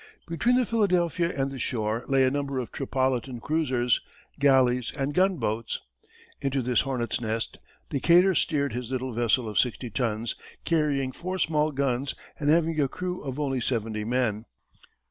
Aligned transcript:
Between 0.27 0.55
the 0.55 0.65
Philadelphia 0.65 1.31
and 1.39 1.51
the 1.51 1.59
shore 1.59 2.03
lay 2.07 2.23
a 2.23 2.31
number 2.31 2.57
of 2.57 2.71
Tripolitan 2.71 3.39
cruisers, 3.39 4.01
galleys 4.39 4.91
and 4.97 5.13
gunboats. 5.13 5.79
Into 6.41 6.63
this 6.63 6.81
hornet's 6.81 7.21
nest, 7.21 7.59
Decatur 7.91 8.33
steered 8.33 8.73
his 8.73 8.89
little 8.89 9.13
vessel 9.13 9.47
of 9.47 9.59
sixty 9.59 9.91
tons, 9.91 10.35
carrying 10.65 11.11
four 11.11 11.37
small 11.37 11.71
guns, 11.71 12.15
and 12.39 12.49
having 12.49 12.81
a 12.81 12.87
crew 12.87 13.21
of 13.21 13.39
only 13.39 13.59
seventy 13.61 14.03
men. 14.03 14.45